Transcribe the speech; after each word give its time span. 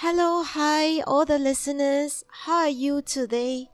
Hello, 0.00 0.44
hi, 0.44 1.00
all 1.08 1.24
the 1.24 1.40
listeners. 1.40 2.24
How 2.46 2.58
are 2.58 2.68
you 2.68 3.02
today? 3.02 3.68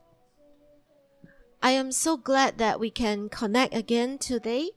I 1.61 1.69
am 1.77 1.91
so 1.91 2.17
glad 2.17 2.57
that 2.57 2.79
we 2.79 2.89
can 2.89 3.29
connect 3.29 3.75
again 3.75 4.17
today. 4.17 4.71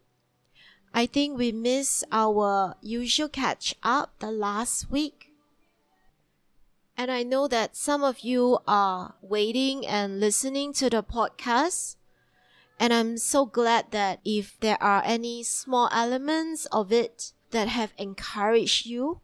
I 0.92 1.06
think 1.06 1.38
we 1.38 1.50
missed 1.50 2.04
our 2.12 2.76
usual 2.82 3.30
catch 3.30 3.74
up 3.82 4.12
the 4.18 4.30
last 4.30 4.90
week. 4.90 5.32
And 6.98 7.10
I 7.10 7.22
know 7.22 7.48
that 7.48 7.74
some 7.76 8.04
of 8.04 8.20
you 8.20 8.58
are 8.68 9.14
waiting 9.22 9.86
and 9.86 10.20
listening 10.20 10.74
to 10.74 10.90
the 10.90 11.02
podcast. 11.02 11.96
And 12.78 12.92
I'm 12.92 13.16
so 13.16 13.46
glad 13.46 13.86
that 13.92 14.20
if 14.22 14.60
there 14.60 14.76
are 14.82 15.00
any 15.02 15.42
small 15.44 15.88
elements 15.94 16.66
of 16.66 16.92
it 16.92 17.32
that 17.52 17.68
have 17.68 17.94
encouraged 17.96 18.84
you, 18.84 19.22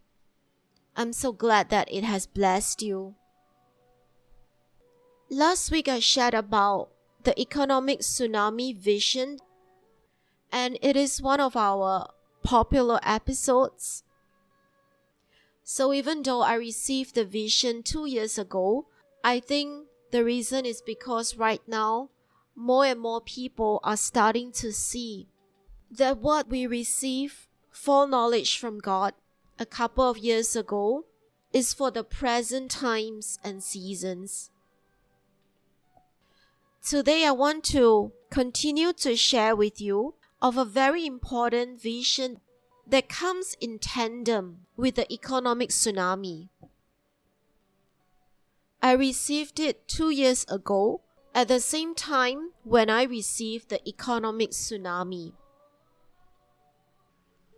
I'm 0.97 1.13
so 1.13 1.33
glad 1.33 1.71
that 1.71 1.89
it 1.91 2.05
has 2.05 2.27
blessed 2.27 2.83
you. 2.83 3.15
Last 5.29 5.71
week 5.71 5.89
I 5.89 5.99
shared 5.99 6.35
about 6.35 6.91
the 7.25 7.39
economic 7.41 8.01
tsunami 8.01 8.77
vision, 8.77 9.39
and 10.53 10.79
it 10.81 10.95
is 10.95 11.21
one 11.21 11.41
of 11.41 11.57
our 11.57 12.11
popular 12.45 13.01
episodes. 13.03 14.05
So 15.65 15.93
even 15.93 16.23
though 16.23 16.43
I 16.43 16.55
received 16.55 17.15
the 17.17 17.25
vision 17.25 17.83
two 17.83 18.07
years 18.07 18.39
ago, 18.39 18.87
I 19.25 19.41
think 19.41 19.87
the 20.13 20.23
reason 20.23 20.65
is 20.67 20.83
because 20.83 21.37
right 21.37 21.63
now 21.67 22.11
more 22.55 22.85
and 22.85 23.01
more 23.01 23.21
people 23.21 23.81
are 23.83 23.97
starting 23.97 24.53
to 24.53 24.73
see 24.73 25.27
that 25.91 26.19
what 26.19 26.49
we 26.49 26.67
receive 26.69 27.49
foreknowledge 27.73 28.59
from 28.59 28.79
God 28.79 29.15
a 29.59 29.67
couple 29.67 30.09
of 30.09 30.19
years 30.19 30.57
ago 30.57 31.05
is 31.53 31.73
for 31.73 31.91
the 31.91 32.05
present 32.05 32.71
times 32.71 33.39
and 33.45 33.63
seasons. 33.63 34.51
Today 36.83 37.25
I 37.25 37.31
want 37.31 37.65
to 37.65 38.13
continue 38.31 38.93
to 38.95 39.17
share 39.17 39.55
with 39.55 39.81
you 39.81 40.15
of 40.43 40.57
a 40.57 40.65
very 40.65 41.07
important 41.07 41.81
vision 41.81 42.41
that 42.87 43.09
comes 43.09 43.57
in 43.61 43.79
tandem 43.79 44.67
with 44.77 44.97
the 44.97 45.11
economic 45.13 45.71
tsunami. 45.71 46.49
I 48.83 48.93
received 48.93 49.59
it 49.61 49.89
two 49.89 50.11
years 50.11 50.45
ago 50.49 51.01
at 51.35 51.49
the 51.49 51.61
same 51.61 51.95
time 51.95 52.51
when 52.65 52.91
I 52.91 53.05
received 53.05 53.71
the 53.71 53.89
economic 53.89 54.51
tsunami. 54.51 55.33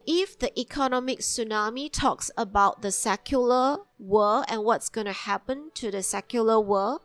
If 0.07 0.39
the 0.39 0.57
economic 0.59 1.19
tsunami 1.19 1.91
talks 1.91 2.31
about 2.37 2.83
the 2.83 2.93
secular 2.93 3.79
world 3.99 4.45
and 4.49 4.63
what's 4.63 4.89
going 4.89 5.07
to 5.07 5.13
happen 5.13 5.71
to 5.75 5.91
the 5.91 6.03
secular 6.03 6.61
world, 6.61 7.01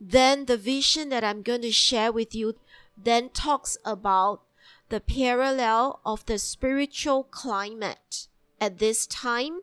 then 0.00 0.46
the 0.46 0.56
vision 0.56 1.10
that 1.10 1.22
I'm 1.22 1.42
going 1.42 1.62
to 1.62 1.70
share 1.70 2.10
with 2.10 2.34
you 2.34 2.54
then 2.96 3.28
talks 3.28 3.76
about 3.84 4.42
the 4.88 5.00
parallel 5.00 6.00
of 6.04 6.26
the 6.26 6.38
spiritual 6.38 7.22
climate 7.24 8.26
at 8.60 8.78
this 8.78 9.06
time, 9.06 9.60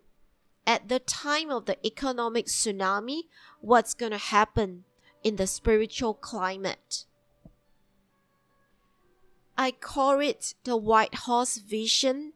at 0.65 0.87
the 0.87 0.99
time 0.99 1.49
of 1.49 1.65
the 1.65 1.77
economic 1.85 2.45
tsunami, 2.45 3.23
what's 3.59 3.93
going 3.93 4.13
to 4.13 4.17
happen 4.17 4.85
in 5.23 5.35
the 5.35 5.45
spiritual 5.45 6.13
climate. 6.13 7.05
I 9.59 9.71
call 9.71 10.21
it 10.21 10.55
the 10.63 10.77
White 10.77 11.27
Horse 11.27 11.57
Vision. 11.57 12.31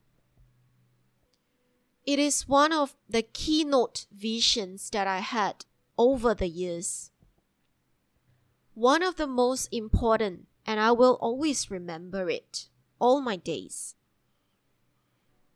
It 2.05 2.19
is 2.19 2.49
one 2.49 2.73
of 2.73 2.97
the 3.07 3.21
keynote 3.21 4.07
visions 4.11 4.89
that 4.89 5.07
I 5.07 5.19
had 5.19 5.63
over 5.97 6.33
the 6.33 6.49
years. 6.49 7.11
One 8.73 9.02
of 9.02 9.15
the 9.15 9.25
most 9.25 9.70
important, 9.71 10.48
and 10.65 10.81
I 10.81 10.92
will 10.92 11.17
always 11.21 11.71
remember 11.71 12.30
it 12.30 12.67
all 12.99 13.21
my 13.21 13.37
days. 13.37 13.95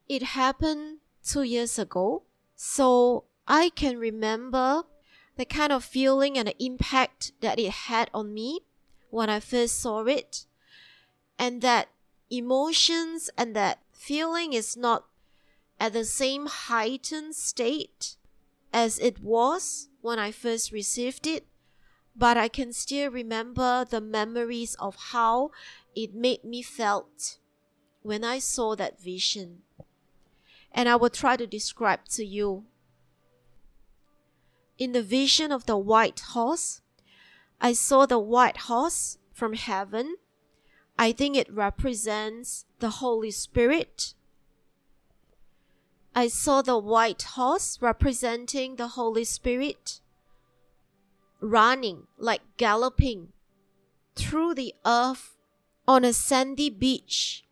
It 0.07 0.23
happened 0.23 0.99
two 1.21 1.43
years 1.43 1.77
ago, 1.77 2.23
so 2.55 3.25
I 3.45 3.71
can 3.75 3.97
remember 3.97 4.83
the 5.35 5.43
kind 5.43 5.73
of 5.73 5.83
feeling 5.83 6.37
and 6.37 6.47
the 6.47 6.63
impact 6.63 7.33
that 7.41 7.59
it 7.59 7.71
had 7.91 8.09
on 8.13 8.33
me 8.33 8.61
when 9.09 9.29
I 9.29 9.41
first 9.41 9.81
saw 9.81 10.05
it. 10.05 10.46
And 11.39 11.61
that 11.61 11.89
emotions 12.29 13.29
and 13.37 13.55
that 13.55 13.79
feeling 13.93 14.53
is 14.53 14.75
not 14.75 15.05
at 15.79 15.93
the 15.93 16.05
same 16.05 16.47
heightened 16.47 17.35
state 17.35 18.17
as 18.73 18.99
it 18.99 19.19
was 19.19 19.89
when 20.01 20.19
I 20.19 20.31
first 20.31 20.71
received 20.71 21.27
it, 21.27 21.45
but 22.15 22.37
I 22.37 22.47
can 22.47 22.73
still 22.73 23.11
remember 23.11 23.85
the 23.85 24.01
memories 24.01 24.75
of 24.79 24.95
how 25.11 25.51
it 25.95 26.13
made 26.13 26.43
me 26.43 26.61
felt 26.61 27.37
when 28.01 28.23
I 28.23 28.39
saw 28.39 28.75
that 28.75 28.99
vision. 28.99 29.61
And 30.71 30.89
I 30.89 30.95
will 30.95 31.09
try 31.09 31.37
to 31.37 31.47
describe 31.47 32.05
to 32.09 32.25
you 32.25 32.65
in 34.77 34.91
the 34.91 35.01
vision 35.01 35.51
of 35.51 35.65
the 35.65 35.77
white 35.77 36.19
horse, 36.19 36.81
I 37.59 37.73
saw 37.73 38.05
the 38.05 38.19
white 38.19 38.57
horse 38.57 39.17
from 39.33 39.53
heaven. 39.53 40.17
I 40.97 41.11
think 41.11 41.35
it 41.35 41.51
represents 41.53 42.65
the 42.79 42.89
Holy 42.89 43.31
Spirit. 43.31 44.13
I 46.15 46.27
saw 46.27 46.61
the 46.61 46.77
white 46.77 47.21
horse 47.21 47.77
representing 47.79 48.75
the 48.75 48.89
Holy 48.89 49.23
Spirit 49.23 50.01
running 51.39 52.07
like 52.17 52.41
galloping 52.57 53.31
through 54.15 54.55
the 54.55 54.73
earth 54.85 55.37
on 55.87 56.03
a 56.03 56.13
sandy 56.13 56.69
beach. 56.69 57.45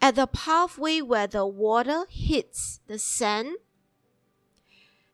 At 0.00 0.14
the 0.14 0.28
pathway 0.28 1.00
where 1.00 1.26
the 1.26 1.44
water 1.44 2.04
hits 2.08 2.78
the 2.86 3.00
sand, 3.00 3.56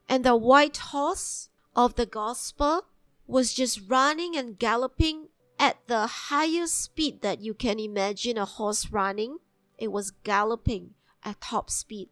and 0.06 0.22
the 0.22 0.36
white 0.36 0.76
horse 0.76 1.48
of 1.74 1.94
the 1.94 2.04
gospel 2.04 2.82
was 3.26 3.54
just 3.54 3.80
running 3.88 4.36
and 4.36 4.58
galloping 4.58 5.28
at 5.59 5.76
the 5.87 6.06
highest 6.06 6.81
speed 6.81 7.22
that 7.22 7.41
you 7.41 7.54
can 7.54 7.78
imagine 7.78 8.38
a 8.38 8.44
horse 8.44 8.91
running. 8.91 9.38
It 9.78 9.92
was 9.92 10.10
galloping 10.10 10.94
at 11.22 11.41
top 11.41 11.70
speed. 11.70 12.09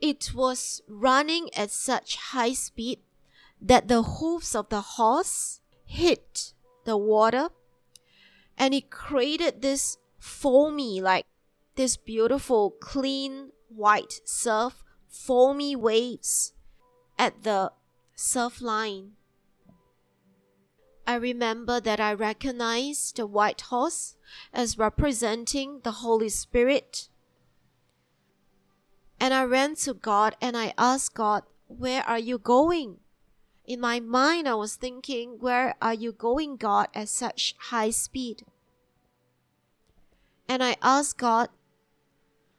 It 0.00 0.32
was 0.34 0.82
running 0.88 1.48
at 1.54 1.70
such 1.70 2.16
high 2.16 2.52
speed 2.52 3.00
that 3.60 3.88
the 3.88 4.02
hoofs 4.02 4.54
of 4.54 4.68
the 4.68 4.80
horse 4.80 5.60
hit 5.84 6.52
the 6.84 6.96
water 6.96 7.48
and 8.56 8.74
it 8.74 8.90
created 8.90 9.62
this 9.62 9.96
foamy, 10.18 11.00
like 11.00 11.26
this 11.76 11.96
beautiful, 11.96 12.70
clean 12.70 13.50
white 13.68 14.20
surf, 14.24 14.84
foamy 15.08 15.74
waves 15.74 16.52
at 17.18 17.42
the 17.42 17.72
surf 18.14 18.60
line. 18.60 19.12
I 21.06 21.16
remember 21.16 21.80
that 21.80 22.00
I 22.00 22.14
recognized 22.14 23.16
the 23.16 23.26
white 23.26 23.60
horse 23.62 24.16
as 24.52 24.78
representing 24.78 25.80
the 25.80 25.92
Holy 25.92 26.30
Spirit. 26.30 27.08
And 29.20 29.34
I 29.34 29.44
ran 29.44 29.74
to 29.76 29.94
God 29.94 30.36
and 30.40 30.56
I 30.56 30.72
asked 30.78 31.14
God, 31.14 31.44
Where 31.68 32.02
are 32.02 32.18
you 32.18 32.38
going? 32.38 32.98
In 33.66 33.80
my 33.80 34.00
mind, 34.00 34.48
I 34.48 34.54
was 34.54 34.76
thinking, 34.76 35.38
Where 35.40 35.74
are 35.80 35.94
you 35.94 36.12
going, 36.12 36.56
God, 36.56 36.88
at 36.94 37.08
such 37.08 37.54
high 37.58 37.90
speed? 37.90 38.44
And 40.48 40.62
I 40.62 40.76
asked 40.82 41.18
God, 41.18 41.48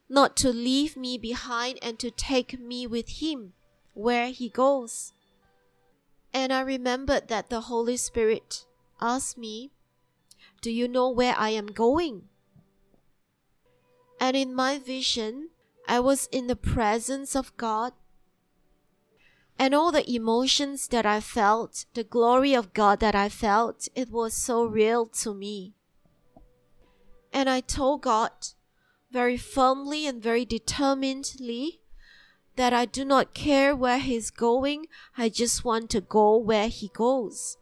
not 0.08 0.36
to 0.38 0.50
leave 0.50 0.96
me 0.96 1.18
behind 1.18 1.80
and 1.82 1.98
to 2.00 2.12
take 2.12 2.60
me 2.60 2.86
with 2.86 3.10
him 3.22 3.54
where 3.94 4.28
he 4.28 4.50
goes. 4.50 5.14
And 6.36 6.52
I 6.52 6.60
remembered 6.60 7.30
that 7.30 7.50
the 7.50 7.62
Holy 7.62 7.96
Spirit 7.96 8.66
asked 9.00 9.38
me, 9.38 9.72
Do 10.62 10.70
you 10.70 10.86
know 10.86 11.10
where 11.10 11.34
I 11.38 11.52
am 11.52 11.68
going? 11.68 12.24
And 14.20 14.36
in 14.36 14.54
my 14.54 14.78
vision, 14.78 15.52
I 15.88 16.02
was 16.02 16.28
in 16.34 16.48
the 16.48 16.58
presence 16.58 17.38
of 17.38 17.56
God. 17.56 17.94
And 19.58 19.74
all 19.74 19.94
the 19.94 20.04
emotions 20.14 20.90
that 20.90 21.06
I 21.06 21.22
felt, 21.22 21.86
the 21.94 22.04
glory 22.04 22.54
of 22.54 22.74
God 22.74 23.00
that 23.00 23.16
I 23.16 23.30
felt, 23.30 23.88
it 23.96 24.10
was 24.12 24.34
so 24.34 24.66
real 24.66 25.06
to 25.24 25.34
me. 25.34 25.74
And 27.32 27.50
I 27.50 27.62
told 27.62 28.02
God, 28.02 28.32
very 29.10 29.38
firmly 29.38 30.06
and 30.06 30.22
very 30.22 30.44
determinedly 30.44 31.80
that 32.56 32.74
I 32.74 32.86
do 32.86 33.04
not 33.04 33.34
care 33.34 33.76
where 33.76 34.00
he's 34.00 34.30
going, 34.32 34.88
I 35.18 35.30
just 35.30 35.66
want 35.66 35.90
to 35.92 36.02
go 36.02 36.38
where 36.38 36.70
he 36.70 36.90
goes. 36.94 37.58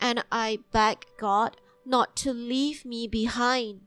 And 0.00 0.24
I 0.32 0.60
beg 0.72 1.06
God 1.18 1.56
not 1.84 2.16
to 2.16 2.32
leave 2.32 2.84
me 2.84 3.06
behind. 3.06 3.82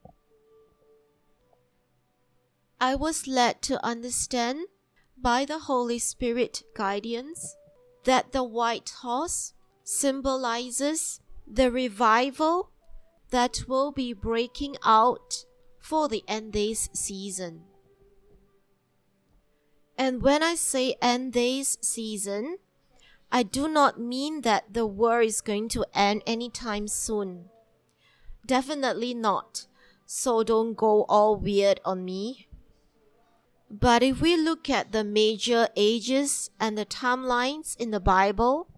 I 2.79 2.93
was 2.95 3.27
led 3.27 3.61
to 3.63 3.83
understand 3.83 4.67
by 5.17 5.45
the 5.45 5.59
Holy 5.59 5.97
Spirit 5.97 6.63
guidance 6.75 7.55
that 8.03 8.31
the 8.31 8.43
white 8.43 8.91
horse 9.01 9.53
symbolizes 9.83 11.19
the 11.47 11.71
revival 11.71 12.71
that 13.31 13.63
will 13.67 13.91
be 13.91 14.13
breaking 14.13 14.75
out 14.85 15.45
for 15.79 16.07
the 16.07 16.23
end 16.27 16.53
days 16.53 16.89
season. 16.93 17.63
And 19.97 20.21
when 20.21 20.43
I 20.43 20.55
say 20.55 20.95
end 21.01 21.33
days 21.33 21.77
season, 21.81 22.57
I 23.31 23.43
do 23.43 23.67
not 23.67 23.99
mean 23.99 24.41
that 24.41 24.73
the 24.73 24.85
war 24.85 25.21
is 25.21 25.41
going 25.41 25.69
to 25.69 25.85
end 25.93 26.21
anytime 26.25 26.87
soon. 26.87 27.49
Definitely 28.45 29.13
not. 29.13 29.67
So 30.05 30.43
don't 30.43 30.75
go 30.75 31.03
all 31.09 31.35
weird 31.35 31.81
on 31.83 32.05
me. 32.05 32.47
But 33.69 34.01
if 34.01 34.21
we 34.21 34.37
look 34.37 34.69
at 34.69 34.93
the 34.93 35.03
major 35.03 35.67
ages 35.75 36.49
and 36.59 36.77
the 36.77 36.85
timelines 36.85 37.75
in 37.75 37.91
the 37.91 37.99
Bible, 37.99 38.69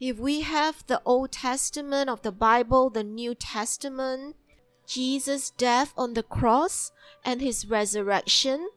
if 0.00 0.18
we 0.18 0.40
have 0.40 0.84
the 0.88 1.00
Old 1.04 1.30
Testament 1.30 2.10
of 2.10 2.22
the 2.22 2.32
Bible, 2.32 2.90
the 2.90 3.04
New 3.04 3.34
Testament, 3.34 4.34
Jesus' 4.86 5.50
death 5.50 5.94
on 5.96 6.14
the 6.14 6.24
cross 6.24 6.90
and 7.24 7.40
his 7.40 7.66
resurrection, 7.68 8.68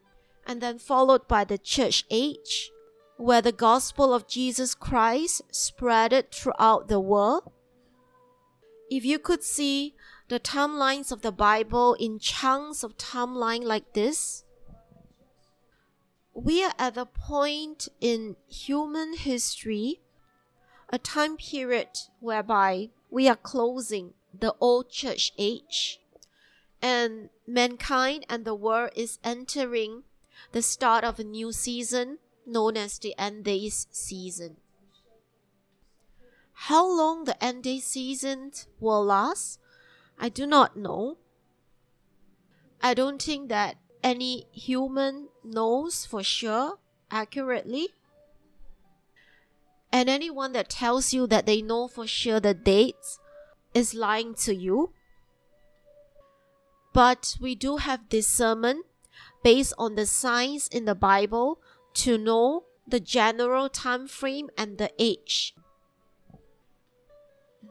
and 0.48 0.62
then 0.62 0.80
followed 0.80 1.28
by 1.28 1.44
the 1.44 1.58
church 1.58 2.06
age, 2.10 2.72
where 3.18 3.42
the 3.42 3.52
gospel 3.52 4.14
of 4.14 4.28
Jesus 4.28 4.74
Christ 4.74 5.42
spreaded 5.52 6.32
throughout 6.32 6.88
the 6.88 7.00
world. 7.00 7.52
If 8.90 9.04
you 9.04 9.20
could 9.20 9.44
see 9.44 9.94
the 10.30 10.40
timelines 10.40 11.12
of 11.12 11.22
the 11.22 11.34
Bible 11.34 11.96
in 11.96 12.20
chunks 12.20 12.82
of 12.82 12.98
timeline 12.98 13.64
like 13.64 13.94
this, 13.94 14.46
we 16.34 16.64
are 16.64 16.74
at 16.80 16.96
the 16.96 17.06
point 17.06 17.90
in 18.00 18.38
human 18.48 19.18
history, 19.18 20.00
a 20.90 20.98
time 20.98 21.36
period 21.36 21.90
whereby 22.22 22.90
we 23.10 23.28
are 23.28 23.36
closing 23.36 24.14
the 24.40 24.56
old 24.62 24.90
church 24.90 25.34
age 25.38 26.00
and 26.82 27.30
mankind 27.48 28.26
and 28.30 28.46
the 28.46 28.56
world 28.56 28.92
is 28.96 29.20
entering 29.24 30.04
the 30.52 30.62
start 30.62 31.04
of 31.04 31.20
a 31.20 31.24
new 31.24 31.52
season 31.52 32.20
known 32.46 32.78
as 32.78 32.98
the 33.00 33.14
end 33.18 33.44
days 33.44 33.88
season. 33.92 34.58
How 36.54 36.86
long 36.88 37.26
the 37.26 37.42
end 37.44 37.64
days 37.64 37.86
season 37.86 38.52
will 38.80 39.04
last, 39.04 39.60
I 40.20 40.30
do 40.30 40.48
not 40.48 40.76
know. 40.76 41.18
I 42.82 42.94
don't 42.94 43.22
think 43.22 43.50
that 43.50 43.78
any 44.04 44.48
human 44.52 45.30
knows 45.44 46.06
for 46.06 46.24
sure 46.24 46.80
accurately. 47.12 47.90
And 49.92 50.10
anyone 50.10 50.54
that 50.54 50.70
tells 50.70 51.14
you 51.14 51.28
that 51.28 51.46
they 51.46 51.62
know 51.62 51.88
for 51.88 52.08
sure 52.08 52.40
the 52.40 52.54
dates 52.54 53.20
is 53.74 53.94
lying 53.94 54.34
to 54.36 54.54
you. 54.54 54.94
But 56.94 57.38
we 57.40 57.56
do 57.56 57.78
have 57.78 58.10
discernment 58.10 58.86
based 59.48 59.74
on 59.78 59.96
the 59.96 60.06
signs 60.06 60.68
in 60.68 60.84
the 60.84 60.94
Bible 60.94 61.58
to 61.94 62.18
know 62.18 62.66
the 62.86 63.00
general 63.00 63.70
time 63.70 64.06
frame 64.06 64.50
and 64.58 64.78
the 64.78 64.92
age. 65.00 65.56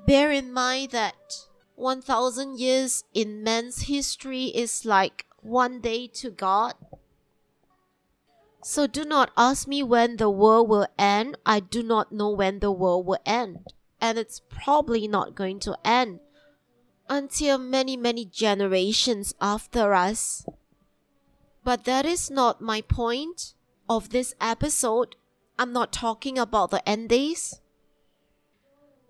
Bear 0.07 0.33
in 0.33 0.51
mind 0.51 0.93
that 0.93 1.17
1000 1.75 2.59
years 2.59 3.05
in 3.13 3.45
man's 3.45 3.83
history 3.93 4.45
is 4.45 4.87
like 4.87 5.27
one 5.43 5.83
day 5.83 6.07
to 6.07 6.31
God. 6.31 6.73
So 8.63 8.87
do 8.87 9.05
not 9.05 9.31
ask 9.37 9.69
me 9.69 9.83
when 9.83 10.17
the 10.17 10.31
world 10.31 10.71
will 10.71 10.89
end. 10.99 11.37
I 11.45 11.61
do 11.61 11.83
not 11.83 12.11
know 12.11 12.31
when 12.31 12.61
the 12.61 12.73
world 12.73 13.05
will 13.05 13.21
end. 13.27 13.59
And 14.01 14.17
it's 14.17 14.41
probably 14.49 15.07
not 15.07 15.35
going 15.35 15.61
to 15.61 15.77
end 15.85 16.21
until 17.07 17.59
many, 17.59 17.99
many 17.99 18.25
generations 18.25 19.35
after 19.43 19.93
us. 19.93 20.47
But 21.67 21.83
that 21.83 22.07
is 22.07 22.31
not 22.31 22.61
my 22.61 22.81
point 22.81 23.55
of 23.89 24.11
this 24.11 24.37
episode. 24.41 25.17
I'm 25.59 25.73
not 25.73 25.93
talking 25.93 26.39
about 26.39 26.71
the 26.71 26.89
end 26.89 27.09
days. 27.09 27.61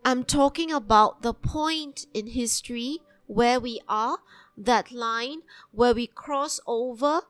I'm 0.06 0.24
talking 0.24 0.72
about 0.72 1.20
the 1.20 1.34
point 1.34 2.06
in 2.14 2.28
history 2.28 3.00
where 3.26 3.60
we 3.60 3.82
are, 3.86 4.20
that 4.56 4.90
line 4.90 5.42
where 5.70 5.92
we 5.92 6.06
cross 6.06 6.58
over 6.66 7.20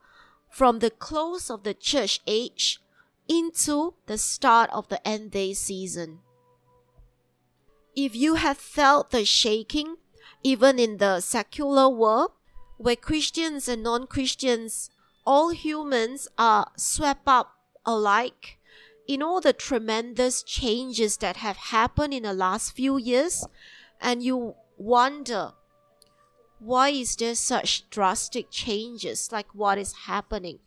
from 0.49 0.79
the 0.79 0.91
close 0.91 1.49
of 1.49 1.63
the 1.63 1.73
church 1.73 2.21
age 2.25 2.79
into 3.27 3.95
the 4.05 4.17
start 4.17 4.69
of 4.71 4.87
the 4.87 5.05
end 5.05 5.31
day 5.31 5.53
season. 5.53 6.19
If 7.97 8.15
you 8.15 8.35
have 8.35 8.57
felt 8.57 9.11
the 9.11 9.25
shaking, 9.25 9.97
even 10.41 10.79
in 10.79 10.99
the 10.99 11.19
secular 11.19 11.89
world, 11.89 12.31
where 12.77 12.95
Christians 12.95 13.67
and 13.67 13.83
non 13.83 14.07
Christians 14.07 14.89
all 15.27 15.49
humans 15.49 16.29
are 16.37 16.71
swept 16.77 17.27
up 17.27 17.51
alike. 17.85 18.57
In 19.07 19.21
all 19.21 19.41
the 19.41 19.51
tremendous 19.51 20.41
changes 20.41 21.17
that 21.17 21.37
have 21.37 21.57
happened 21.57 22.13
in 22.13 22.23
the 22.23 22.33
last 22.33 22.71
few 22.71 22.97
years 22.97 23.45
and 23.99 24.23
you 24.23 24.55
wonder 24.77 25.51
why 26.59 26.89
is 26.89 27.15
there 27.17 27.35
such 27.35 27.89
drastic 27.89 28.49
changes? 28.49 29.29
Like 29.31 29.53
what 29.53 29.77
is 29.77 30.07
happening? 30.07 30.59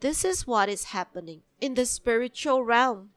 This 0.00 0.24
is 0.24 0.46
what 0.46 0.68
is 0.68 0.84
happening 0.84 1.42
in 1.60 1.74
the 1.74 1.86
spiritual 1.86 2.64
realm. 2.64 3.10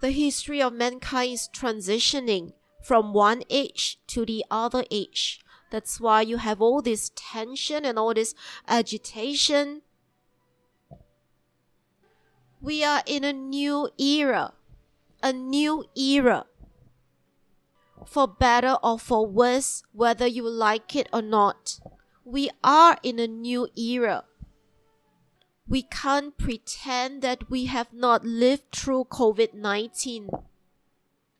The 0.00 0.12
history 0.12 0.62
of 0.62 0.72
mankind 0.72 1.34
is 1.34 1.48
transitioning 1.52 2.54
from 2.82 3.12
one 3.12 3.42
age 3.50 3.98
to 4.08 4.24
the 4.24 4.44
other 4.50 4.84
age 4.90 5.43
that's 5.74 5.98
why 5.98 6.20
you 6.22 6.36
have 6.36 6.62
all 6.62 6.80
this 6.80 7.10
tension 7.16 7.84
and 7.84 7.98
all 7.98 8.14
this 8.14 8.32
agitation. 8.68 9.82
We 12.60 12.84
are 12.84 13.02
in 13.06 13.24
a 13.24 13.32
new 13.32 13.88
era, 13.98 14.52
a 15.20 15.32
new 15.32 15.84
era. 15.96 16.46
For 18.06 18.28
better 18.28 18.76
or 18.84 19.00
for 19.00 19.26
worse, 19.26 19.82
whether 19.90 20.28
you 20.28 20.48
like 20.48 20.94
it 20.94 21.08
or 21.12 21.22
not, 21.22 21.80
we 22.24 22.50
are 22.62 22.96
in 23.02 23.18
a 23.18 23.26
new 23.26 23.66
era. 23.76 24.26
We 25.66 25.82
can't 25.82 26.38
pretend 26.38 27.20
that 27.22 27.50
we 27.50 27.66
have 27.66 27.92
not 27.92 28.24
lived 28.24 28.70
through 28.70 29.06
COVID 29.06 29.54
19 29.54 30.30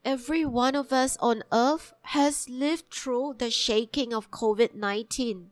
every 0.05 0.45
one 0.45 0.75
of 0.75 0.93
us 0.93 1.17
on 1.21 1.43
earth 1.53 1.95
has 2.03 2.49
lived 2.49 2.93
through 2.93 3.37
the 3.39 3.51
shaking 3.51 4.13
of 4.13 4.31
COVID 4.31 4.75
19 4.75 5.51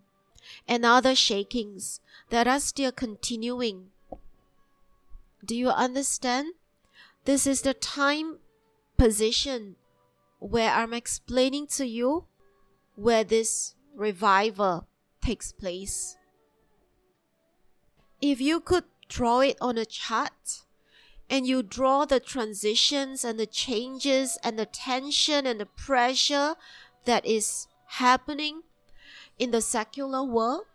and 0.68 0.84
other 0.84 1.14
shakings 1.14 2.00
that 2.30 2.46
are 2.46 2.60
still 2.60 2.92
continuing. 2.92 3.90
Do 5.44 5.56
you 5.56 5.68
understand? 5.68 6.54
This 7.24 7.46
is 7.46 7.62
the 7.62 7.74
time 7.74 8.38
position 8.96 9.76
where 10.38 10.72
I'm 10.72 10.92
explaining 10.92 11.68
to 11.78 11.86
you 11.86 12.26
where 12.96 13.24
this 13.24 13.74
revival 13.94 14.86
takes 15.20 15.52
place. 15.52 16.16
If 18.20 18.40
you 18.40 18.60
could 18.60 18.84
draw 19.08 19.40
it 19.40 19.56
on 19.60 19.78
a 19.78 19.84
chart, 19.84 20.64
and 21.32 21.46
you 21.46 21.62
draw 21.62 22.04
the 22.04 22.20
transitions 22.20 23.24
and 23.24 23.40
the 23.40 23.46
changes 23.46 24.36
and 24.44 24.58
the 24.58 24.66
tension 24.66 25.46
and 25.46 25.60
the 25.60 25.66
pressure 25.66 26.56
that 27.06 27.24
is 27.24 27.66
happening 27.86 28.60
in 29.38 29.50
the 29.50 29.62
secular 29.62 30.22
world, 30.22 30.66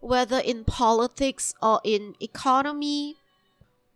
whether 0.00 0.38
in 0.38 0.62
politics 0.62 1.54
or 1.62 1.80
in 1.84 2.14
economy 2.20 3.16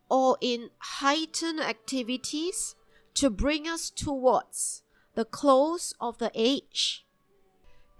or 0.08 0.38
in 0.40 0.70
heightened 0.78 1.60
activities 1.60 2.74
to 3.12 3.28
bring 3.28 3.68
us 3.68 3.90
towards 3.90 4.82
the 5.14 5.26
close 5.26 5.92
of 6.00 6.16
the 6.16 6.32
age. 6.34 7.04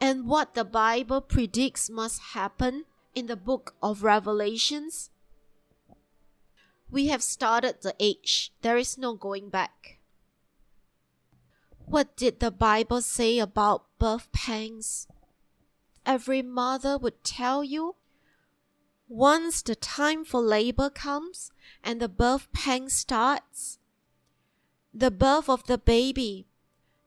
And 0.00 0.26
what 0.26 0.54
the 0.54 0.64
Bible 0.64 1.20
predicts 1.20 1.90
must 1.90 2.22
happen 2.32 2.86
in 3.14 3.26
the 3.26 3.36
book 3.36 3.74
of 3.82 4.02
Revelations 4.02 5.10
we 6.90 7.06
have 7.06 7.22
started 7.22 7.82
the 7.82 7.94
age. 8.00 8.52
There 8.62 8.76
is 8.76 8.98
no 8.98 9.14
going 9.14 9.48
back. 9.48 9.98
What 11.86 12.16
did 12.16 12.40
the 12.40 12.50
Bible 12.50 13.00
say 13.00 13.38
about 13.38 13.86
birth 13.98 14.30
pangs? 14.32 15.06
Every 16.04 16.42
mother 16.42 16.98
would 16.98 17.22
tell 17.24 17.62
you 17.62 17.96
once 19.08 19.62
the 19.62 19.74
time 19.74 20.24
for 20.24 20.40
labor 20.40 20.88
comes 20.88 21.50
and 21.82 22.00
the 22.00 22.08
birth 22.08 22.46
pang 22.52 22.88
starts, 22.88 23.78
the 24.94 25.10
birth 25.10 25.48
of 25.48 25.66
the 25.66 25.78
baby 25.78 26.46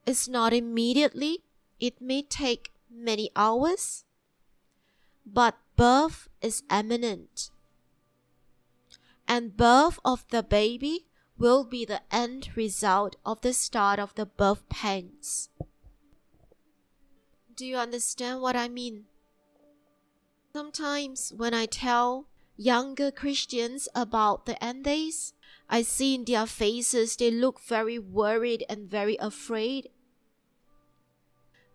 is 0.06 0.28
not 0.28 0.52
immediately, 0.52 1.44
it 1.80 2.02
may 2.02 2.22
take 2.22 2.72
many 2.92 3.32
hours, 3.36 4.04
but 5.26 5.58
birth 5.78 6.28
is 6.42 6.64
imminent 6.70 7.50
and 9.34 9.58
birth 9.58 9.98
of 10.06 10.24
the 10.30 10.44
baby 10.44 11.08
will 11.40 11.64
be 11.64 11.84
the 11.86 12.02
end 12.12 12.50
result 12.56 13.16
of 13.26 13.42
the 13.42 13.52
start 13.52 13.98
of 13.98 14.14
the 14.14 14.28
birth 14.28 14.70
pains. 14.70 15.50
Do 17.56 17.66
you 17.66 17.78
understand 17.78 18.42
what 18.42 18.56
I 18.56 18.68
mean? 18.68 19.06
Sometimes 20.54 21.34
when 21.36 21.52
I 21.56 21.66
tell 21.66 22.28
younger 22.58 23.10
Christians 23.10 23.90
about 23.96 24.46
the 24.46 24.64
end 24.64 24.84
days, 24.84 25.34
I 25.68 25.82
see 25.82 26.14
in 26.14 26.26
their 26.26 26.46
faces 26.46 27.16
they 27.16 27.32
look 27.32 27.60
very 27.60 27.98
worried 27.98 28.64
and 28.70 28.88
very 28.88 29.18
afraid. 29.18 29.90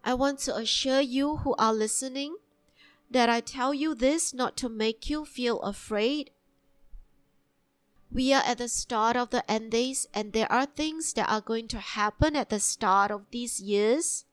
I 0.04 0.14
want 0.14 0.38
to 0.46 0.54
assure 0.54 1.00
you 1.00 1.38
who 1.38 1.56
are 1.58 1.74
listening 1.74 2.36
that 3.10 3.28
I 3.28 3.40
tell 3.40 3.74
you 3.74 3.96
this 3.96 4.32
not 4.32 4.56
to 4.58 4.68
make 4.68 5.10
you 5.10 5.24
feel 5.24 5.58
afraid. 5.62 6.30
We 8.10 8.32
are 8.32 8.42
at 8.42 8.58
the 8.58 8.68
start 8.68 9.16
of 9.16 9.30
the 9.30 9.48
end 9.50 9.72
days, 9.72 10.06
and 10.14 10.32
there 10.32 10.50
are 10.50 10.66
things 10.66 11.12
that 11.12 11.28
are 11.28 11.42
going 11.42 11.68
to 11.68 11.78
happen 11.78 12.36
at 12.36 12.48
the 12.48 12.60
start 12.60 13.10
of 13.10 13.26
these 13.30 13.60
years. 13.60 14.24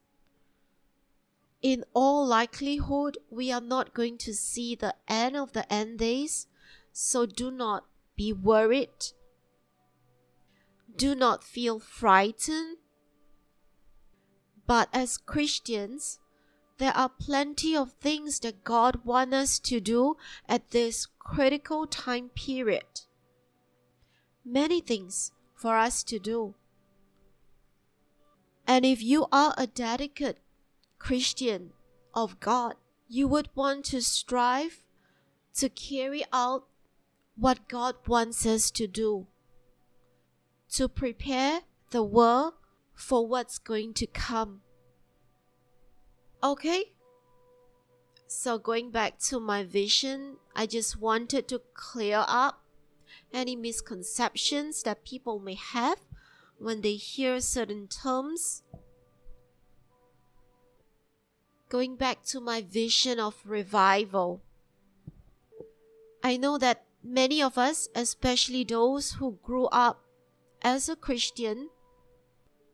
In 1.60 1.84
all 1.92 2.26
likelihood, 2.26 3.18
we 3.30 3.52
are 3.52 3.60
not 3.60 3.92
going 3.92 4.18
to 4.18 4.34
see 4.34 4.74
the 4.74 4.94
end 5.08 5.36
of 5.36 5.52
the 5.52 5.70
end 5.72 5.98
days, 5.98 6.46
so 6.92 7.26
do 7.26 7.50
not 7.50 7.84
be 8.16 8.32
worried. 8.32 9.12
Do 10.96 11.14
not 11.14 11.44
feel 11.44 11.78
frightened. 11.78 12.78
But 14.66 14.88
as 14.92 15.18
Christians, 15.18 16.18
there 16.78 16.96
are 16.96 17.10
plenty 17.10 17.76
of 17.76 17.92
things 17.92 18.40
that 18.40 18.64
God 18.64 19.04
wants 19.04 19.34
us 19.34 19.58
to 19.60 19.80
do 19.80 20.16
at 20.48 20.70
this 20.70 21.06
critical 21.18 21.86
time 21.86 22.30
period. 22.30 23.02
Many 24.48 24.80
things 24.80 25.32
for 25.56 25.76
us 25.76 26.04
to 26.04 26.20
do. 26.20 26.54
And 28.64 28.86
if 28.86 29.02
you 29.02 29.26
are 29.32 29.52
a 29.58 29.66
dedicated 29.66 30.36
Christian 31.00 31.72
of 32.14 32.38
God, 32.38 32.76
you 33.08 33.26
would 33.26 33.48
want 33.56 33.86
to 33.86 34.00
strive 34.00 34.84
to 35.54 35.68
carry 35.68 36.24
out 36.32 36.64
what 37.36 37.68
God 37.68 37.96
wants 38.06 38.46
us 38.46 38.70
to 38.72 38.86
do, 38.86 39.26
to 40.70 40.88
prepare 40.88 41.62
the 41.90 42.04
world 42.04 42.54
for 42.94 43.26
what's 43.26 43.58
going 43.58 43.94
to 43.94 44.06
come. 44.06 44.60
Okay? 46.42 46.92
So, 48.28 48.58
going 48.58 48.90
back 48.90 49.18
to 49.30 49.40
my 49.40 49.64
vision, 49.64 50.36
I 50.54 50.66
just 50.66 51.00
wanted 51.00 51.48
to 51.48 51.62
clear 51.74 52.24
up 52.26 52.62
any 53.32 53.56
misconceptions 53.56 54.82
that 54.82 55.04
people 55.04 55.38
may 55.38 55.54
have 55.54 55.98
when 56.58 56.80
they 56.80 56.94
hear 56.94 57.40
certain 57.40 57.88
terms. 57.88 58.62
Going 61.68 61.96
back 61.96 62.22
to 62.26 62.40
my 62.40 62.62
vision 62.62 63.18
of 63.18 63.42
revival, 63.44 64.42
I 66.22 66.36
know 66.36 66.58
that 66.58 66.84
many 67.02 67.42
of 67.42 67.58
us, 67.58 67.88
especially 67.94 68.64
those 68.64 69.12
who 69.12 69.38
grew 69.42 69.66
up 69.66 70.04
as 70.62 70.88
a 70.88 70.96
Christian, 70.96 71.70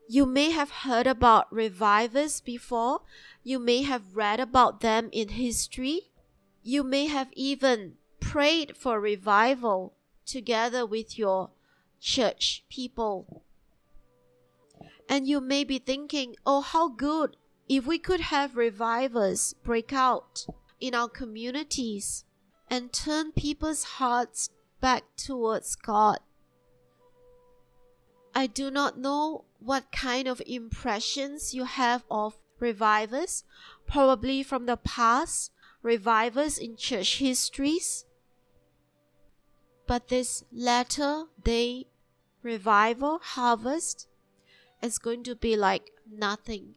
you 0.07 0.25
may 0.25 0.51
have 0.51 0.83
heard 0.85 1.07
about 1.07 1.51
revivers 1.51 2.41
before. 2.41 3.01
You 3.43 3.57
may 3.57 3.83
have 3.83 4.15
read 4.15 4.39
about 4.39 4.81
them 4.81 5.09
in 5.11 5.29
history. 5.29 6.11
You 6.61 6.83
may 6.83 7.07
have 7.07 7.29
even 7.33 7.95
prayed 8.19 8.75
for 8.77 8.99
revival 8.99 9.95
together 10.25 10.85
with 10.85 11.17
your 11.17 11.51
church 11.99 12.63
people. 12.69 13.43
And 15.09 15.27
you 15.27 15.41
may 15.41 15.63
be 15.63 15.79
thinking, 15.79 16.35
oh, 16.45 16.61
how 16.61 16.89
good 16.89 17.37
if 17.67 17.85
we 17.85 17.97
could 17.97 18.21
have 18.21 18.57
revivers 18.57 19.53
break 19.63 19.93
out 19.93 20.45
in 20.79 20.93
our 20.93 21.07
communities 21.07 22.25
and 22.69 22.91
turn 22.91 23.31
people's 23.31 23.83
hearts 23.83 24.49
back 24.81 25.03
towards 25.15 25.75
God. 25.75 26.19
I 28.35 28.47
do 28.47 28.71
not 28.71 28.97
know 28.97 29.45
what 29.59 29.91
kind 29.91 30.27
of 30.27 30.41
impressions 30.45 31.53
you 31.53 31.65
have 31.65 32.03
of 32.09 32.37
revivers, 32.59 33.43
probably 33.87 34.43
from 34.43 34.65
the 34.65 34.77
past, 34.77 35.51
revivers 35.81 36.57
in 36.57 36.75
church 36.75 37.19
histories. 37.19 38.05
But 39.85 40.07
this 40.07 40.43
latter 40.51 41.25
day 41.43 41.87
revival 42.41 43.19
harvest 43.21 44.07
is 44.81 44.97
going 44.97 45.23
to 45.23 45.35
be 45.35 45.55
like 45.55 45.91
nothing 46.09 46.75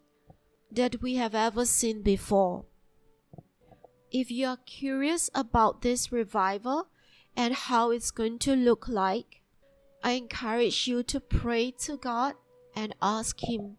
that 0.71 1.01
we 1.01 1.15
have 1.15 1.35
ever 1.35 1.65
seen 1.65 2.03
before. 2.03 2.65
If 4.11 4.31
you 4.31 4.47
are 4.47 4.59
curious 4.65 5.31
about 5.35 5.83
this 5.83 6.13
revival 6.13 6.89
and 7.37 7.55
how 7.55 7.91
it's 7.91 8.11
going 8.11 8.39
to 8.41 8.55
look 8.55 8.89
like, 8.89 9.43
I 10.03 10.13
encourage 10.13 10.87
you 10.87 11.03
to 11.05 11.21
pray 11.21 11.73
to 11.83 11.97
God 11.97 12.35
and 12.75 12.95
ask 13.03 13.41
Him. 13.41 13.77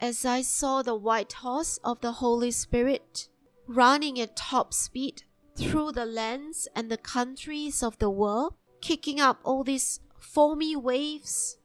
As 0.00 0.24
I 0.24 0.42
saw 0.42 0.82
the 0.82 0.94
white 0.94 1.32
horse 1.34 1.78
of 1.84 2.00
the 2.00 2.12
Holy 2.12 2.50
Spirit 2.50 3.28
running 3.66 4.18
at 4.20 4.36
top 4.36 4.72
speed 4.72 5.24
through 5.58 5.92
the 5.92 6.06
lands 6.06 6.68
and 6.74 6.90
the 6.90 6.96
countries 6.96 7.82
of 7.82 7.98
the 7.98 8.10
world, 8.10 8.54
kicking 8.80 9.20
up 9.20 9.40
all 9.42 9.64
these 9.64 10.00
foamy 10.18 10.76
waves, 10.76 11.58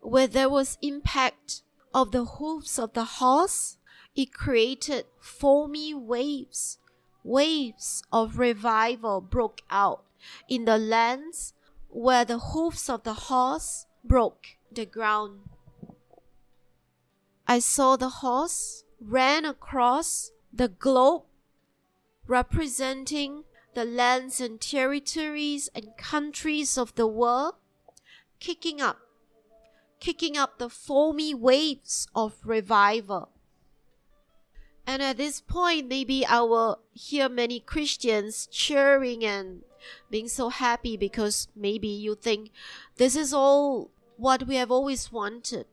where 0.00 0.26
there 0.26 0.48
was 0.48 0.78
impact 0.80 1.62
of 1.92 2.12
the 2.12 2.24
hoofs 2.24 2.78
of 2.78 2.94
the 2.94 3.04
horse, 3.04 3.76
it 4.14 4.32
created 4.32 5.04
foamy 5.20 5.94
waves. 5.94 6.78
Waves 7.22 8.02
of 8.10 8.38
revival 8.38 9.20
broke 9.20 9.60
out 9.70 10.04
in 10.48 10.64
the 10.64 10.78
lands 10.78 11.52
where 11.90 12.24
the 12.24 12.38
hoofs 12.38 12.88
of 12.88 13.02
the 13.02 13.12
horse 13.12 13.86
broke 14.02 14.46
the 14.72 14.86
ground. 14.86 15.40
I 17.46 17.58
saw 17.58 17.96
the 17.96 18.08
horse 18.08 18.84
ran 19.00 19.44
across 19.44 20.30
the 20.52 20.68
globe, 20.68 21.24
representing 22.30 23.42
the 23.74 23.84
lands 23.84 24.40
and 24.40 24.60
territories 24.60 25.68
and 25.74 25.96
countries 25.96 26.78
of 26.78 26.94
the 26.94 27.06
world, 27.06 27.54
kicking 28.38 28.80
up, 28.80 28.98
kicking 29.98 30.36
up 30.36 30.58
the 30.58 30.68
foamy 30.68 31.34
waves 31.34 32.06
of 32.14 32.38
revival. 32.44 33.30
And 34.86 35.02
at 35.02 35.16
this 35.16 35.40
point, 35.40 35.88
maybe 35.88 36.24
I 36.24 36.40
will 36.42 36.78
hear 36.92 37.28
many 37.28 37.58
Christians 37.58 38.46
cheering 38.46 39.24
and 39.24 39.62
being 40.08 40.28
so 40.28 40.50
happy 40.50 40.96
because 40.96 41.48
maybe 41.56 41.88
you 41.88 42.14
think 42.14 42.52
this 42.96 43.16
is 43.16 43.34
all 43.34 43.90
what 44.16 44.46
we 44.46 44.54
have 44.54 44.70
always 44.70 45.10
wanted. 45.10 45.66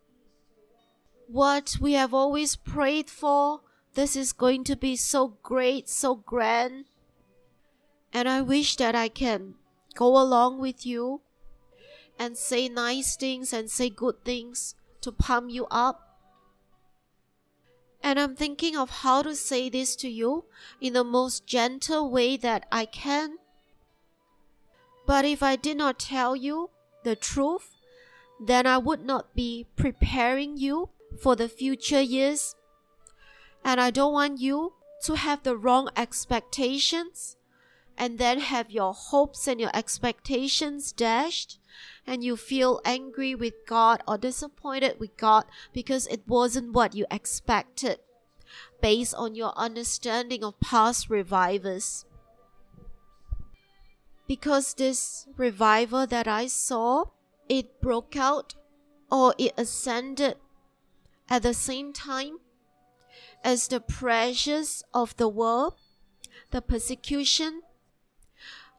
What 1.28 1.78
we 1.80 1.94
have 1.94 2.16
always 2.16 2.56
prayed 2.56 3.10
for. 3.12 3.62
This 3.98 4.16
is 4.16 4.32
going 4.32 4.64
to 4.66 4.76
be 4.76 4.96
so 4.96 5.38
great, 5.42 5.90
so 5.90 6.14
grand. 6.14 6.86
And 8.14 8.30
I 8.30 8.42
wish 8.42 8.76
that 8.78 8.94
I 8.94 9.10
can 9.10 9.56
go 9.96 10.22
along 10.22 10.60
with 10.60 10.86
you 10.86 11.22
and 12.20 12.38
say 12.38 12.70
nice 12.70 13.16
things 13.16 13.52
and 13.52 13.72
say 13.72 13.90
good 13.90 14.24
things 14.24 14.76
to 15.02 15.12
pump 15.12 15.50
you 15.50 15.66
up 15.72 16.08
and 18.04 18.20
I'm 18.20 18.36
thinking 18.36 18.78
of 18.78 18.90
how 19.02 19.22
to 19.22 19.36
say 19.36 19.70
this 19.70 19.96
to 19.98 20.08
you 20.08 20.46
in 20.80 20.94
the 20.94 21.04
most 21.04 21.46
gentle 21.46 22.10
way 22.10 22.38
that 22.38 22.66
I 22.72 22.86
can. 22.86 23.38
But 25.06 25.26
if 25.26 25.42
I 25.42 25.56
did 25.56 25.78
not 25.78 26.00
tell 26.00 26.36
you 26.36 26.70
the 27.04 27.16
truth, 27.16 27.76
then 28.40 28.68
I 28.68 28.78
would 28.78 29.04
not 29.04 29.36
be 29.36 29.66
preparing 29.76 30.58
you 30.58 30.90
for 31.20 31.36
the 31.36 31.50
future 31.50 32.02
years. 32.02 32.56
And 33.64 33.82
I 33.82 33.92
don't 33.92 34.14
want 34.14 34.40
you 34.40 34.74
to 35.04 35.16
have 35.16 35.44
the 35.44 35.58
wrong 35.58 35.90
expectations 35.96 37.38
and 37.98 38.20
then 38.20 38.40
have 38.40 38.70
your 38.70 38.94
hopes 38.94 39.48
and 39.48 39.60
your 39.60 39.72
expectations 39.74 40.92
dashed 40.92 41.60
and 42.06 42.24
you 42.24 42.38
feel 42.38 42.80
angry 42.86 43.36
with 43.36 43.54
God 43.66 44.02
or 44.08 44.18
disappointed 44.18 45.00
with 45.00 45.18
God 45.18 45.46
because 45.74 46.08
it 46.08 46.28
wasn't 46.28 46.74
what 46.74 46.96
you 46.96 47.06
expected 47.10 48.00
based 48.82 49.16
on 49.16 49.36
your 49.36 49.54
understanding 49.58 50.44
of 50.44 50.60
past 50.60 51.10
revivals. 51.10 52.06
Because 54.28 54.74
this 54.74 55.28
revival 55.38 56.06
that 56.08 56.28
I 56.28 56.48
saw, 56.48 57.06
it 57.50 57.82
broke 57.82 58.16
out 58.16 58.56
or 59.12 59.34
it 59.38 59.54
ascended 59.58 60.36
at 61.30 61.44
the 61.44 61.54
same 61.54 61.94
time 61.94 62.40
as 63.44 63.68
the 63.68 63.80
pressures 63.80 64.84
of 64.94 65.16
the 65.18 65.28
world, 65.28 65.76
the 66.52 66.62
persecution, 66.62 67.62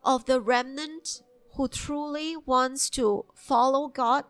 of 0.04 0.26
the 0.26 0.40
remnant 0.40 1.22
who 1.54 1.68
truly 1.68 2.36
wants 2.36 2.88
to 2.90 3.24
follow 3.34 3.88
God, 3.88 4.24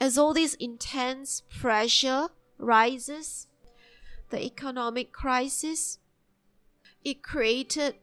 as 0.00 0.16
all 0.16 0.32
this 0.32 0.54
intense 0.54 1.42
pressure 1.50 2.28
rises, 2.58 3.48
the 4.30 4.42
economic 4.44 5.12
crisis, 5.12 5.98
it 7.04 7.22
created 7.22 7.96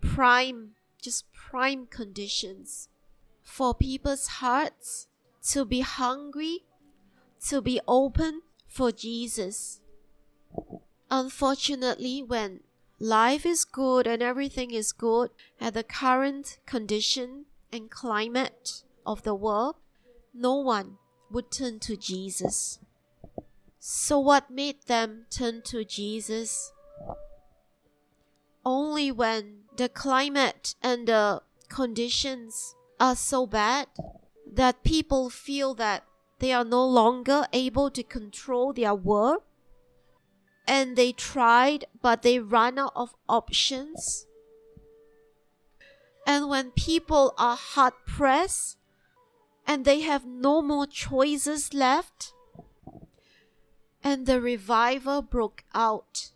prime, 0.00 0.72
just 1.00 1.24
prime 1.32 1.86
conditions 1.86 2.88
for 3.42 3.74
people's 3.74 4.26
hearts 4.26 5.08
to 5.42 5.64
be 5.64 5.80
hungry, 5.80 6.64
to 7.48 7.62
be 7.62 7.80
open 7.88 8.42
for 8.66 8.92
Jesus. 8.92 9.80
Unfortunately, 11.10 12.22
when 12.22 12.60
life 12.98 13.46
is 13.46 13.64
good 13.64 14.06
and 14.06 14.22
everything 14.22 14.72
is 14.72 14.92
good 14.92 15.30
at 15.60 15.74
the 15.74 15.84
current 15.84 16.58
condition 16.66 17.46
and 17.72 17.90
climate 17.90 18.82
of 19.04 19.22
the 19.22 19.34
world, 19.34 19.76
no 20.34 20.56
one 20.56 20.98
would 21.30 21.50
turn 21.50 21.78
to 21.80 21.96
Jesus. 21.96 22.78
So, 23.78 24.18
what 24.18 24.50
made 24.50 24.82
them 24.86 25.26
turn 25.30 25.62
to 25.66 25.84
Jesus? 25.84 26.72
Only 28.64 29.12
when 29.12 29.60
the 29.76 29.88
climate 29.88 30.74
and 30.82 31.06
the 31.06 31.42
conditions 31.68 32.74
are 32.98 33.14
so 33.14 33.46
bad 33.46 33.86
that 34.50 34.82
people 34.82 35.30
feel 35.30 35.74
that 35.74 36.04
they 36.38 36.52
are 36.52 36.64
no 36.64 36.84
longer 36.84 37.46
able 37.52 37.90
to 37.90 38.02
control 38.02 38.72
their 38.72 38.94
world 38.94 39.42
and 40.66 40.96
they 40.96 41.12
tried 41.12 41.84
but 42.02 42.22
they 42.22 42.38
run 42.38 42.78
out 42.78 42.92
of 42.96 43.14
options. 43.28 44.26
And 46.26 46.48
when 46.48 46.72
people 46.72 47.34
are 47.38 47.56
hard 47.56 47.94
pressed 48.06 48.78
and 49.66 49.84
they 49.84 50.00
have 50.00 50.24
no 50.24 50.62
more 50.62 50.86
choices 50.86 51.74
left, 51.74 52.32
and 54.02 54.26
the 54.26 54.40
revival 54.40 55.20
broke 55.20 55.64
out. 55.74 56.30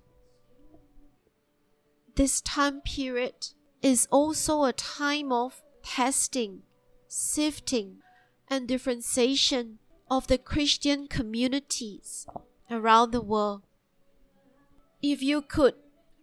This 2.17 2.41
time 2.41 2.81
period 2.81 3.49
is 3.81 4.09
also 4.11 4.65
a 4.65 4.73
time 4.73 5.31
of 5.31 5.63
testing, 5.85 6.63
sifting, 7.07 7.99
and 8.49 8.67
differentiation 8.67 9.79
of 10.11 10.27
the 10.27 10.37
Christian 10.37 11.07
communities 11.07 12.27
around 12.69 13.13
the 13.13 13.21
world. 13.21 13.63
If 15.03 15.23
you 15.23 15.43
could 15.43 15.75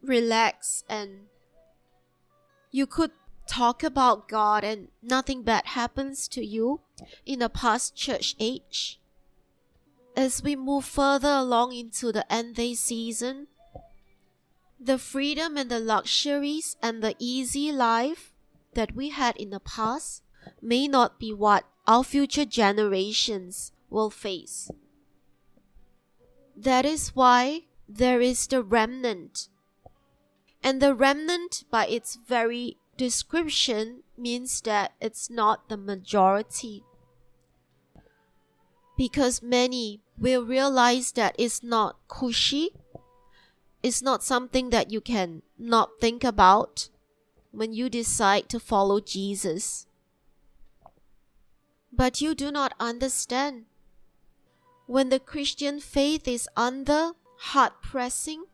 relax 0.04 0.84
and 0.88 1.28
you 2.72 2.86
could 2.86 3.12
talk 3.48 3.84
about 3.84 4.28
God 4.28 4.64
and 4.64 4.90
nothing 5.02 5.44
bad 5.44 5.66
happens 5.68 6.28
to 6.30 6.46
you 6.46 6.82
in 7.26 7.40
the 7.40 7.50
past 7.50 7.96
church 7.96 8.36
age, 8.40 9.00
as 10.16 10.44
we 10.44 10.56
move 10.56 10.86
further 10.86 11.30
along 11.30 11.74
into 11.74 12.12
the 12.12 12.32
end 12.32 12.56
day 12.56 12.74
season, 12.74 13.48
the 14.80 14.98
freedom 14.98 15.58
and 15.58 15.72
the 15.72 15.80
luxuries 15.80 16.76
and 16.82 17.02
the 17.02 17.16
easy 17.18 17.72
life 17.72 18.34
that 18.74 18.96
we 18.96 19.10
had 19.10 19.36
in 19.38 19.50
the 19.50 19.60
past 19.60 20.24
may 20.62 20.88
not 20.88 21.20
be 21.20 21.34
what 21.34 21.66
our 21.88 22.04
future 22.04 22.46
generations 22.46 23.72
will 23.90 24.10
face. 24.10 24.70
That 26.56 26.86
is 26.86 27.16
why 27.16 27.67
there 27.88 28.22
is 28.22 28.48
the 28.48 28.64
remnant. 28.64 29.50
And 30.64 30.82
the 30.82 30.94
remnant, 30.94 31.64
by 31.72 31.88
its 31.88 32.18
very 32.28 32.78
description, 32.98 34.04
means 34.18 34.62
that 34.62 34.94
it's 35.00 35.30
not 35.30 35.70
the 35.70 35.78
majority. 35.78 36.84
Because 38.98 39.42
many 39.42 40.02
will 40.18 40.44
realize 40.44 41.12
that 41.14 41.36
it's 41.38 41.62
not 41.64 41.98
cushy, 42.08 42.72
it's 43.84 44.02
not 44.02 44.24
something 44.24 44.72
that 44.72 44.92
you 44.92 45.00
can 45.00 45.44
not 45.58 45.92
think 46.02 46.24
about 46.24 46.90
when 47.52 47.74
you 47.74 47.90
decide 47.90 48.50
to 48.50 48.60
follow 48.60 49.00
Jesus. 49.00 49.86
But 51.94 52.20
you 52.20 52.36
do 52.36 52.52
not 52.52 52.74
understand. 52.80 53.66
When 54.88 55.10
the 55.10 55.20
Christian 55.20 55.80
faith 55.80 56.28
is 56.28 56.50
under 56.56 57.12
hard 57.38 57.74
pressing, 57.82 58.46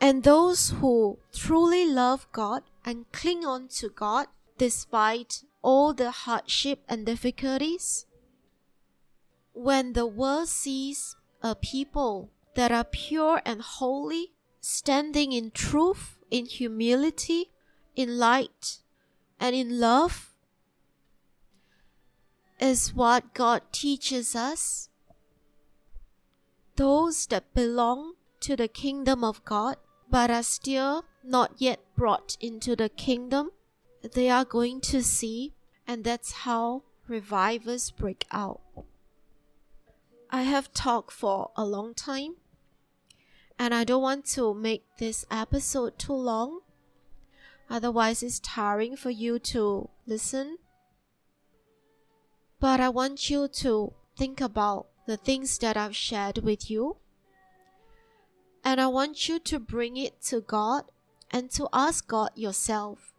and 0.00 0.22
those 0.22 0.70
who 0.70 1.18
truly 1.32 1.86
love 1.86 2.26
God 2.32 2.62
and 2.84 3.10
cling 3.12 3.44
on 3.44 3.68
to 3.68 3.88
God 3.88 4.26
despite 4.56 5.44
all 5.62 5.92
the 5.92 6.10
hardship 6.10 6.80
and 6.88 7.04
difficulties, 7.04 8.06
when 9.52 9.92
the 9.92 10.06
world 10.06 10.48
sees 10.48 11.16
a 11.42 11.54
people 11.54 12.30
that 12.54 12.72
are 12.72 12.84
pure 12.84 13.40
and 13.44 13.60
holy, 13.60 14.32
standing 14.60 15.32
in 15.32 15.50
truth, 15.50 16.18
in 16.30 16.46
humility, 16.46 17.50
in 17.94 18.18
light, 18.18 18.78
and 19.40 19.54
in 19.54 19.80
love, 19.80 20.34
is 22.60 22.94
what 22.94 23.34
God 23.34 23.62
teaches 23.72 24.34
us. 24.34 24.88
Those 26.78 27.26
that 27.26 27.54
belong 27.54 28.12
to 28.38 28.54
the 28.54 28.68
kingdom 28.68 29.24
of 29.24 29.44
God 29.44 29.78
but 30.08 30.30
are 30.30 30.44
still 30.44 31.04
not 31.24 31.54
yet 31.58 31.80
brought 31.96 32.36
into 32.40 32.76
the 32.76 32.88
kingdom, 32.88 33.50
they 34.14 34.30
are 34.30 34.44
going 34.44 34.80
to 34.82 35.02
see, 35.02 35.54
and 35.88 36.04
that's 36.04 36.46
how 36.46 36.84
revivers 37.08 37.90
break 37.90 38.26
out. 38.30 38.60
I 40.30 40.42
have 40.42 40.72
talked 40.72 41.10
for 41.10 41.50
a 41.56 41.64
long 41.64 41.94
time, 41.94 42.36
and 43.58 43.74
I 43.74 43.82
don't 43.82 44.02
want 44.02 44.24
to 44.36 44.54
make 44.54 44.84
this 45.00 45.26
episode 45.32 45.98
too 45.98 46.12
long. 46.12 46.60
Otherwise, 47.68 48.22
it's 48.22 48.38
tiring 48.38 48.94
for 48.94 49.10
you 49.10 49.40
to 49.40 49.90
listen. 50.06 50.58
But 52.60 52.78
I 52.78 52.88
want 52.88 53.28
you 53.28 53.48
to 53.48 53.94
think 54.16 54.40
about 54.40 54.87
the 55.08 55.16
things 55.16 55.56
that 55.58 55.76
I've 55.76 55.96
shared 55.96 56.38
with 56.44 56.70
you. 56.70 56.98
And 58.62 58.80
I 58.80 58.88
want 58.88 59.28
you 59.28 59.38
to 59.40 59.58
bring 59.58 59.96
it 59.96 60.20
to 60.24 60.42
God 60.42 60.84
and 61.30 61.50
to 61.52 61.68
ask 61.72 62.06
God 62.06 62.30
yourself. 62.36 63.14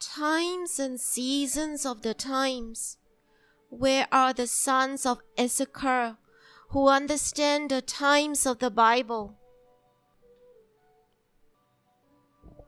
times 0.00 0.78
and 0.80 0.98
seasons 0.98 1.84
of 1.84 2.02
the 2.02 2.14
times. 2.14 2.96
Where 3.68 4.06
are 4.10 4.32
the 4.32 4.46
sons 4.46 5.04
of 5.04 5.18
Issachar 5.38 6.16
who 6.70 6.88
understand 6.88 7.70
the 7.70 7.82
times 7.82 8.46
of 8.46 8.58
the 8.58 8.70
Bible? 8.70 9.36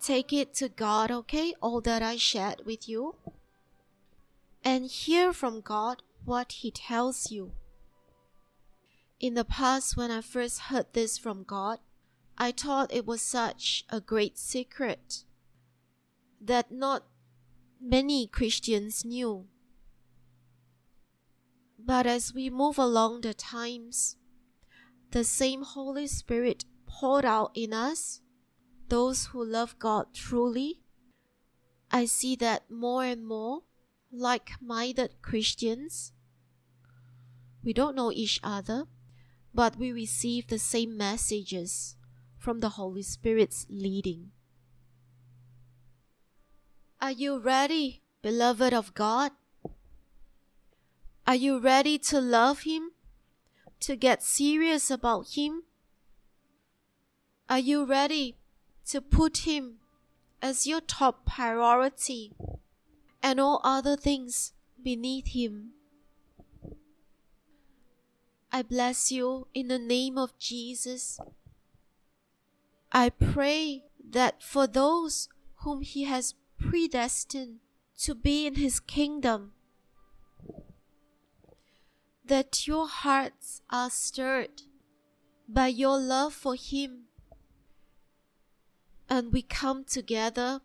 Take 0.01 0.33
it 0.33 0.55
to 0.55 0.69
God, 0.69 1.11
okay? 1.11 1.55
All 1.61 1.81
that 1.81 2.03
I 2.03 2.17
shared 2.17 2.63
with 2.67 2.89
you. 2.89 3.15
And 4.63 4.87
hear 4.87 5.33
from 5.33 5.61
God 5.61 6.03
what 6.25 6.53
He 6.53 6.71
tells 6.71 7.31
you. 7.31 7.53
In 9.19 9.35
the 9.35 9.45
past, 9.45 9.97
when 9.97 10.11
I 10.11 10.21
first 10.21 10.61
heard 10.61 10.87
this 10.93 11.19
from 11.19 11.45
God, 11.45 11.79
I 12.39 12.53
thought 12.53 12.93
it 12.93 13.07
was 13.07 13.21
such 13.21 13.85
a 13.91 14.01
great 14.01 14.39
secret 14.39 15.25
that 16.41 16.73
not 16.73 17.05
many 17.81 18.27
Christians 18.27 19.05
knew. 19.05 19.47
But 21.79 22.07
as 22.07 22.33
we 22.35 22.49
move 22.49 22.79
along 22.79 23.23
the 23.23 23.35
times, 23.35 24.17
the 25.11 25.25
same 25.25 25.63
Holy 25.63 26.07
Spirit 26.07 26.65
poured 26.87 27.25
out 27.25 27.51
in 27.55 27.73
us, 27.73 28.21
those 28.89 29.27
who 29.27 29.45
love 29.45 29.79
God 29.79 30.15
truly, 30.15 30.81
I 31.91 32.05
see 32.05 32.37
that 32.37 32.71
more 32.71 33.05
and 33.05 33.27
more 33.27 33.63
like 34.13 34.53
minded 34.61 35.23
Christians. 35.23 36.13
We 37.63 37.73
don't 37.73 37.95
know 37.95 38.11
each 38.11 38.41
other, 38.43 38.87
but 39.55 39.77
we 39.77 39.93
receive 39.93 40.49
the 40.49 40.59
same 40.59 40.97
messages 40.97 41.97
from 42.39 42.61
the 42.61 42.71
Holy 42.71 43.03
Spirit's 43.03 43.67
leading. 43.69 44.31
Are 47.01 47.13
you 47.13 47.39
ready, 47.39 48.03
beloved 48.23 48.73
of 48.73 48.95
God? 48.95 49.33
Are 51.27 51.35
you 51.35 51.59
ready 51.59 51.99
to 51.99 52.21
love 52.21 52.61
Him? 52.61 52.91
To 53.81 53.97
get 53.97 54.23
serious 54.23 54.91
about 54.91 55.31
Him? 55.37 55.63
Are 57.49 57.59
you 57.59 57.85
ready 57.85 58.37
to 58.87 59.01
put 59.01 59.39
Him 59.39 59.79
as 60.43 60.67
your 60.67 60.81
top 60.81 61.25
priority 61.27 62.33
and 63.23 63.41
all 63.41 63.61
other 63.65 63.97
things 63.97 64.53
beneath 64.83 65.29
Him? 65.29 65.73
I 68.53 68.63
bless 68.63 69.13
you 69.13 69.47
in 69.55 69.69
the 69.69 69.79
name 69.79 70.19
of 70.19 70.37
Jesus. 70.39 71.21
I 72.91 73.11
pray 73.11 73.85
that 74.11 74.43
for 74.43 74.67
those 74.67 75.29
whom 75.63 75.83
He 75.83 76.05
has 76.05 76.35
predestined 76.59 77.61
to 77.99 78.15
be 78.15 78.47
in 78.47 78.57
His 78.57 78.81
kingdom, 78.81 79.53
that 82.25 82.67
your 82.67 82.89
hearts 82.89 83.63
are 83.71 83.91
stirred 83.91 84.63
by 85.49 85.69
your 85.69 85.99
love 85.99 86.33
for 86.33 86.55
Him, 86.55 87.05
and 89.09 89.33
we 89.33 89.43
come 89.43 89.85
together 89.85 90.63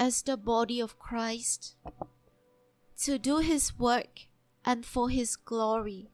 as 0.00 0.22
the 0.22 0.36
body 0.38 0.80
of 0.80 0.98
Christ 0.98 1.76
to 3.02 3.18
do 3.18 3.38
His 3.38 3.78
work 3.78 4.26
and 4.64 4.86
for 4.86 5.10
His 5.10 5.36
glory. 5.36 6.08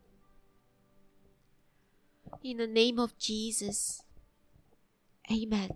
In 2.42 2.56
the 2.56 2.66
name 2.66 2.98
of 2.98 3.16
Jesus, 3.16 4.02
Amen. 5.30 5.70